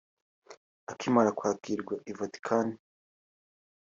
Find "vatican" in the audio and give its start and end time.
2.17-2.67